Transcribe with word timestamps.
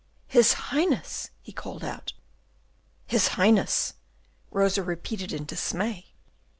"His 0.25 0.53
Highness!" 0.53 1.29
he 1.43 1.51
called 1.51 1.83
out. 1.83 2.13
"His 3.05 3.27
Highness!" 3.37 3.93
Rosa 4.49 4.81
repeated 4.81 5.31
in 5.31 5.45
dismay. 5.45 6.15